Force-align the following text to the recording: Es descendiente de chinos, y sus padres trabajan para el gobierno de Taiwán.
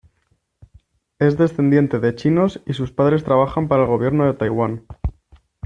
Es 1.19 1.37
descendiente 1.37 1.99
de 1.99 2.15
chinos, 2.15 2.59
y 2.65 2.73
sus 2.73 2.91
padres 2.91 3.23
trabajan 3.23 3.67
para 3.67 3.83
el 3.83 3.87
gobierno 3.87 4.25
de 4.25 4.33
Taiwán. 4.33 4.87